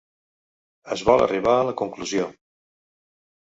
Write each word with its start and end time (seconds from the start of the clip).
Es 0.95 1.03
vol 1.11 1.23
arribar 1.27 1.55
a 1.59 1.69
la 1.69 1.77
conclusió: 1.85 2.29